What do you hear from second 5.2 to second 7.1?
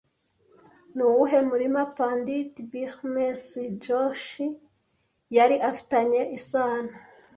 yari afitanye isano